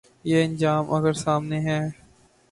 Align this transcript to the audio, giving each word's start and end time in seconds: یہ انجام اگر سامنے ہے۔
یہ 0.23 0.43
انجام 0.43 0.93
اگر 0.93 1.13
سامنے 1.13 1.59
ہے۔ 1.59 1.79